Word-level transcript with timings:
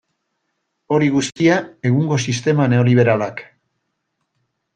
Hori 0.95 1.09
guztia 1.15 1.57
egungo 1.89 2.17
sistema 2.27 2.67
neoliberalak. 2.73 3.45